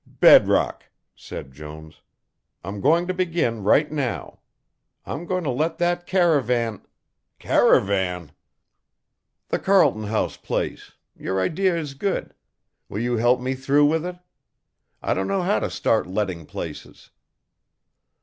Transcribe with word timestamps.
"Bedrock," 0.19 0.85
said 1.15 1.51
Jones. 1.53 2.01
"I'm 2.63 2.81
going 2.81 3.05
to 3.05 3.13
begin 3.13 3.61
right 3.63 3.91
now. 3.91 4.39
I'm 5.05 5.27
going 5.27 5.43
to 5.43 5.51
let 5.51 5.77
that 5.77 6.07
caravan" 6.07 6.81
"Caravan!" 7.47 8.31
"The 9.49 9.59
Carlton 9.59 10.05
House 10.05 10.37
place, 10.37 10.93
your 11.15 11.39
idea 11.39 11.77
is 11.77 11.93
good, 11.93 12.33
will 12.89 12.97
you 12.99 13.17
help 13.17 13.39
me 13.41 13.53
through 13.53 13.85
with 13.85 14.03
it? 14.03 14.17
I 15.03 15.13
don't 15.13 15.27
know 15.27 15.43
how 15.43 15.59
to 15.59 15.69
start 15.69 16.07
letting 16.07 16.47
places." 16.47 17.11